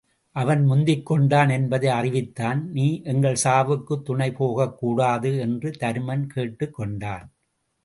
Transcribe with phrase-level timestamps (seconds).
[0.35, 7.31] அவன் முந்திக் கொண்டான் என்பதை அறிவித்தான் நீ எங்கள் சாவுக்குத் துணை போகக்கூடாது என்று தருமன் கேட்டுக் கொண்டான்.